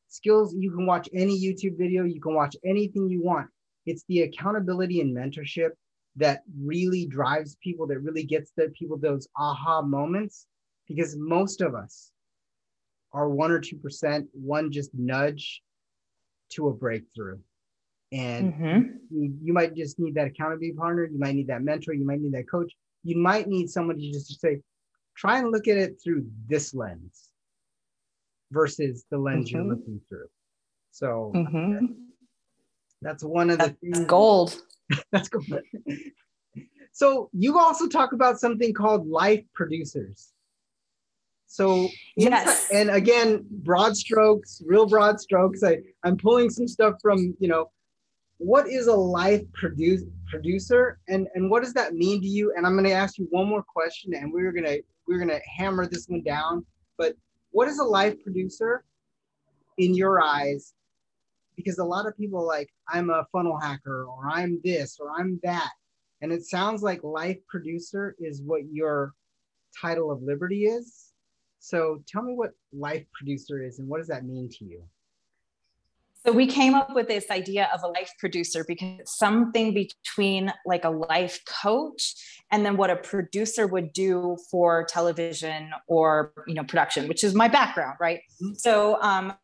[0.08, 3.48] Skills, you can watch any YouTube video, you can watch anything you want.
[3.86, 5.70] It's the accountability and mentorship
[6.16, 10.46] that really drives people, that really gets the people those aha moments.
[10.88, 12.12] Because most of us
[13.12, 15.62] are one or two percent, one just nudge
[16.50, 17.38] to a breakthrough.
[18.12, 18.80] And mm-hmm.
[19.10, 21.06] you, you, might just need that accountability partner.
[21.06, 21.92] You might need that mentor.
[21.92, 22.72] You might need that coach.
[23.02, 24.60] You might need somebody to just say,
[25.16, 27.30] try and look at it through this lens
[28.52, 29.56] versus the lens mm-hmm.
[29.56, 30.28] you're looking through.
[30.92, 31.86] So mm-hmm.
[33.02, 34.56] that's one of the that's gold.
[35.12, 35.46] that's gold.
[36.92, 40.32] so you also talk about something called life producers.
[41.48, 45.62] So yes, and again, broad strokes, real broad strokes.
[45.62, 47.70] I I'm pulling some stuff from you know
[48.38, 52.52] what is a life produce, producer and, and what does that mean to you?
[52.56, 55.30] And I'm going to ask you one more question and we're going to, we're going
[55.30, 56.64] to hammer this one down,
[56.98, 57.14] but
[57.50, 58.84] what is a life producer
[59.78, 60.74] in your eyes?
[61.56, 65.40] Because a lot of people like, I'm a funnel hacker or I'm this or I'm
[65.42, 65.70] that.
[66.20, 69.12] And it sounds like life producer is what your
[69.80, 71.12] title of liberty is.
[71.58, 74.82] So tell me what life producer is and what does that mean to you?
[76.26, 80.52] So we came up with this idea of a life producer because it's something between
[80.64, 82.14] like a life coach
[82.50, 87.32] and then what a producer would do for television or you know production, which is
[87.32, 88.22] my background, right?
[88.42, 88.54] Mm-hmm.
[88.54, 89.34] So um,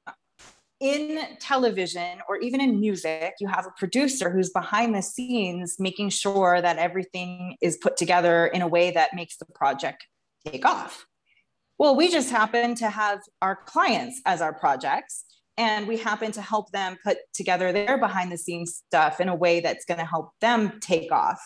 [0.83, 6.11] in television or even in music, you have a producer who's behind the scenes making
[6.11, 10.05] sure that everything is put together in a way that makes the project
[10.45, 11.07] take off.
[11.79, 15.25] Well, we just happen to have our clients as our projects
[15.57, 19.35] and we happen to help them put together their behind the scenes stuff in a
[19.37, 21.41] way that's going to help them take off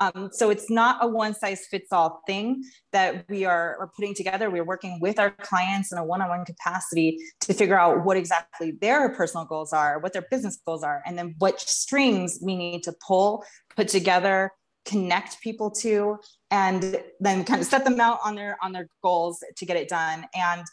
[0.00, 4.14] um, so it's not a one size fits all thing that we are, are putting
[4.14, 4.50] together.
[4.50, 8.16] We're working with our clients in a one on one capacity to figure out what
[8.16, 12.56] exactly their personal goals are, what their business goals are, and then what strings we
[12.56, 13.44] need to pull,
[13.76, 14.50] put together,
[14.86, 16.16] connect people to,
[16.50, 19.88] and then kind of set them out on their on their goals to get it
[19.88, 20.24] done.
[20.34, 20.64] And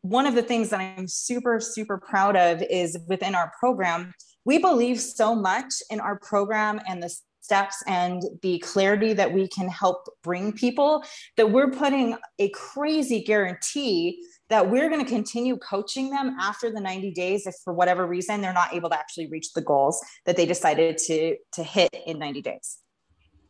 [0.00, 4.14] one of the things that I'm super, super proud of is within our program,
[4.46, 9.48] we believe so much in our program and the steps and the clarity that we
[9.48, 11.02] can help bring people
[11.36, 16.80] that we're putting a crazy guarantee that we're going to continue coaching them after the
[16.80, 20.36] 90 days if for whatever reason they're not able to actually reach the goals that
[20.36, 22.78] they decided to to hit in 90 days.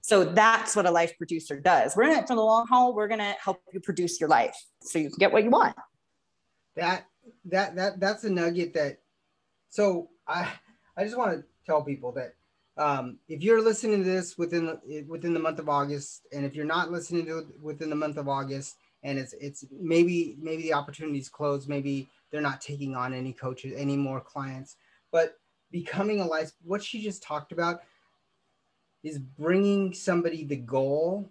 [0.03, 1.95] So that's what a life producer does.
[1.95, 2.95] We're in it for the long haul.
[2.95, 5.77] We're going to help you produce your life so you can get what you want.
[6.77, 7.07] That
[7.47, 8.99] that that that's a nugget that
[9.69, 10.51] so i
[10.97, 12.35] i just want to tell people that
[12.77, 16.55] um, if you're listening to this within the, within the month of august and if
[16.55, 20.63] you're not listening to it within the month of august and it's it's maybe maybe
[20.63, 24.77] the opportunity's closed maybe they're not taking on any coaches any more clients
[25.13, 25.35] but
[25.71, 27.81] becoming a life what she just talked about
[29.03, 31.31] is bringing somebody the goal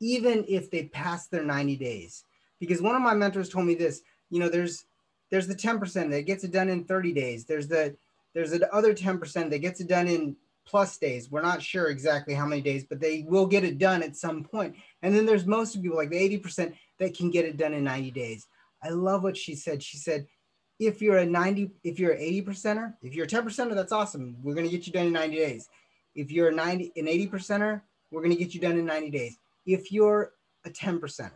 [0.00, 2.24] even if they pass their 90 days
[2.58, 4.86] because one of my mentors told me this you know, there's
[5.30, 7.44] there's the 10% that gets it done in 30 days.
[7.44, 7.94] There's the
[8.32, 10.36] there's the other 10% that gets it done in
[10.66, 11.30] plus days.
[11.30, 14.44] We're not sure exactly how many days, but they will get it done at some
[14.44, 14.76] point.
[15.02, 17.84] And then there's most of people, like the 80%, that can get it done in
[17.84, 18.46] 90 days.
[18.82, 19.82] I love what she said.
[19.82, 20.26] She said,
[20.78, 23.92] if you're a 90, if you're an 80 percenter, if you're a 10 percenter, that's
[23.92, 24.36] awesome.
[24.42, 25.68] We're to get you done in 90 days.
[26.14, 29.36] If you're a 90, an 80 percenter, we're to get you done in 90 days.
[29.66, 30.32] If you're
[30.64, 31.32] a 10 percenter,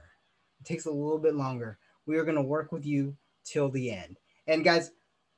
[0.60, 1.78] it takes a little bit longer.
[2.06, 4.16] We are going to work with you till the end.
[4.46, 4.92] And guys,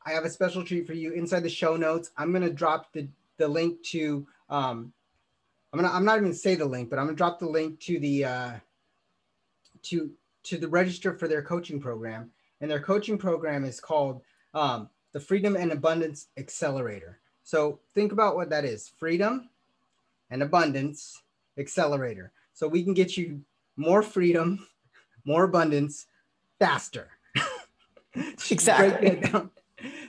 [0.04, 2.10] I have a special treat for you inside the show notes.
[2.16, 3.08] I'm to drop the,
[3.38, 4.92] the link to, um,
[5.72, 7.98] I'm gonna, I'm not even say the link, but I'm gonna drop the link to
[7.98, 8.52] the, uh,
[9.84, 10.10] to,
[10.44, 12.30] to the register for their coaching program
[12.60, 14.22] and their coaching program is called
[14.54, 17.20] um, the Freedom and Abundance Accelerator.
[17.42, 19.50] So think about what that is freedom
[20.30, 21.22] and abundance
[21.58, 22.32] accelerator.
[22.54, 23.42] So we can get you
[23.76, 24.66] more freedom,
[25.24, 26.06] more abundance
[26.58, 27.10] faster.
[28.50, 29.22] exactly.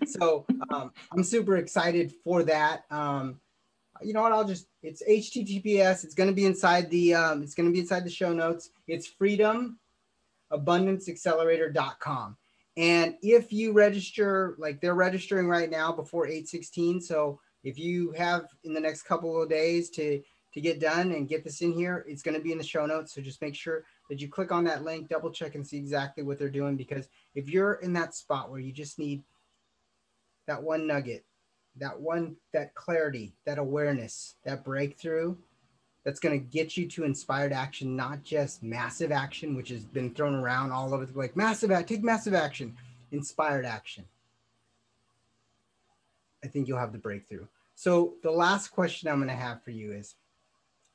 [0.08, 2.84] So um, I'm super excited for that.
[2.92, 3.40] Um,
[4.02, 4.32] you know what?
[4.32, 6.04] I'll just, it's HTTPS.
[6.04, 8.70] It's going to be inside the, um, it's going to be inside the show notes.
[8.88, 9.80] It's freedom
[10.52, 12.38] abundanceaccelerator.com.
[12.78, 17.02] And if you register, like they're registering right now before 816.
[17.02, 20.22] So if you have in the next couple of days to
[20.54, 22.86] to get done and get this in here, it's going to be in the show
[22.86, 23.14] notes.
[23.14, 26.24] So just make sure that you click on that link, double check and see exactly
[26.24, 26.76] what they're doing.
[26.76, 29.24] Because if you're in that spot where you just need
[30.48, 31.26] that one nugget,
[31.78, 35.36] that one, that clarity, that awareness, that breakthrough,
[36.04, 40.14] that's going to get you to inspired action, not just massive action, which has been
[40.14, 42.76] thrown around all over the like massive take massive action,
[43.12, 44.06] inspired action.
[46.44, 47.46] I think you'll have the breakthrough.
[47.76, 50.16] So the last question I'm going to have for you is,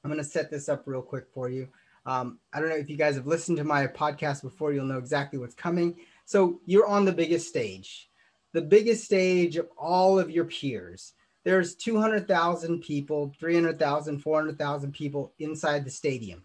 [0.03, 1.69] I'm going to set this up real quick for you.
[2.07, 4.99] Um, I don't know if you guys have listened to my podcast before, you'll know
[4.99, 5.95] exactly what's coming.
[6.25, 8.09] So you're on the biggest stage,
[8.53, 15.85] the biggest stage of all of your peers there's 200,000 people, 300,000, 400,000 people inside
[15.85, 16.45] the stadium.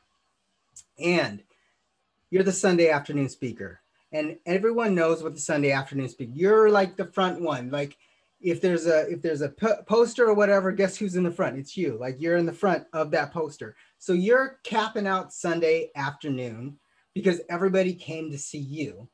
[1.00, 1.44] And
[2.30, 3.82] you're the Sunday afternoon speaker.
[4.12, 6.32] And everyone knows what the Sunday afternoon speaker.
[6.34, 7.70] You're like the front one.
[7.70, 7.98] Like
[8.42, 11.58] if there's a if there's a poster or whatever, guess who's in the front?
[11.58, 11.98] It's you.
[12.00, 13.76] Like you're in the front of that poster.
[14.00, 16.78] So you're capping out Sunday afternoon
[17.14, 19.10] because everybody came to see you.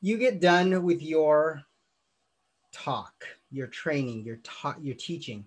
[0.00, 1.62] You get done with your
[2.72, 5.44] talk your training, your ta- your teaching.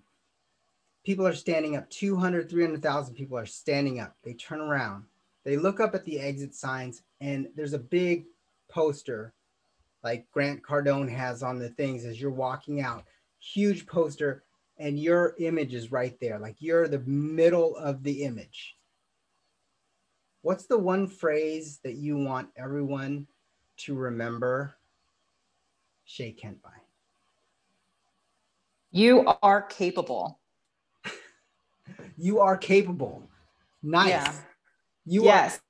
[1.04, 1.88] People are standing up.
[1.90, 4.16] 200, 300,000 people are standing up.
[4.22, 5.04] They turn around.
[5.44, 8.26] They look up at the exit signs and there's a big
[8.70, 9.34] poster
[10.04, 13.04] like Grant Cardone has on the things as you're walking out.
[13.40, 14.44] Huge poster
[14.78, 16.38] and your image is right there.
[16.38, 18.76] Like you're the middle of the image.
[20.42, 23.26] What's the one phrase that you want everyone
[23.78, 24.76] to remember
[26.04, 26.70] Shay Kent by?
[28.90, 30.38] You are capable.
[32.18, 33.22] you are capable.
[33.82, 34.08] Nice.
[34.08, 34.32] Yeah.
[35.04, 35.60] You yes.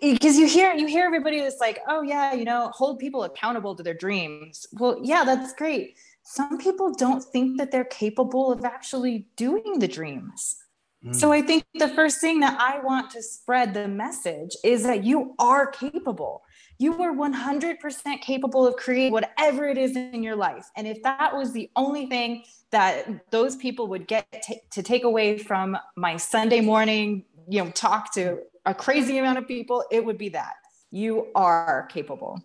[0.00, 3.74] because you hear you hear everybody that's like, oh yeah, you know, hold people accountable
[3.74, 4.66] to their dreams.
[4.72, 5.96] Well, yeah, that's great.
[6.22, 10.56] Some people don't think that they're capable of actually doing the dreams.
[11.04, 11.14] Mm.
[11.14, 15.04] So I think the first thing that I want to spread the message is that
[15.04, 16.42] you are capable
[16.78, 20.70] you are 100% capable of creating whatever it is in your life.
[20.76, 25.04] And if that was the only thing that those people would get t- to take
[25.04, 30.04] away from my Sunday morning, you know, talk to a crazy amount of people, it
[30.04, 30.54] would be that
[30.90, 32.40] you are capable.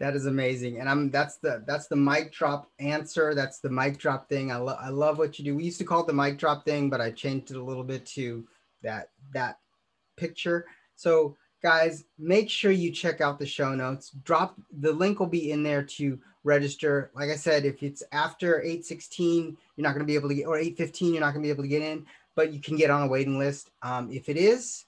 [0.00, 3.32] That is amazing, and I'm that's the that's the mic drop answer.
[3.32, 4.50] That's the mic drop thing.
[4.50, 5.54] I love I love what you do.
[5.54, 7.84] We used to call it the mic drop thing, but I changed it a little
[7.84, 8.44] bit to
[8.82, 9.58] that that
[10.16, 10.66] picture.
[10.96, 14.10] So guys, make sure you check out the show notes.
[14.24, 17.10] Drop the link will be in there to register.
[17.14, 20.46] Like I said, if it's after 816, you're not going to be able to get,
[20.46, 22.04] or 815, you're not going to be able to get in,
[22.34, 23.70] but you can get on a waiting list.
[23.82, 24.84] Um, if it is,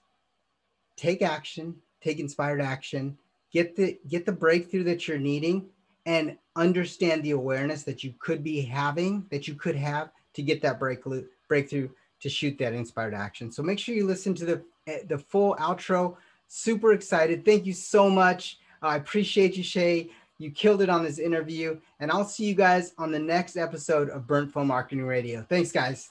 [0.98, 3.16] take action, take inspired action,
[3.50, 5.64] get the get the breakthrough that you're needing,
[6.04, 10.60] and understand the awareness that you could be having, that you could have to get
[10.60, 11.00] that break
[11.48, 11.88] breakthrough
[12.20, 13.50] to shoot that inspired action.
[13.50, 16.16] So make sure you listen to the eh, the full outro
[16.48, 17.44] Super excited.
[17.44, 18.58] Thank you so much.
[18.82, 20.10] I appreciate you, Shay.
[20.38, 21.80] You killed it on this interview.
[22.00, 25.44] And I'll see you guys on the next episode of Burnt Phone Marketing Radio.
[25.48, 26.10] Thanks, guys.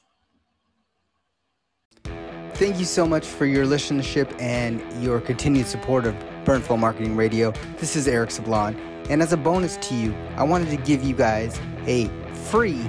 [2.56, 6.16] Thank you so much for your listenership and your continued support of
[6.46, 7.52] Burnt Phone Marketing Radio.
[7.78, 8.80] This is Eric Sablon.
[9.10, 12.08] And as a bonus to you, I wanted to give you guys a
[12.50, 12.82] free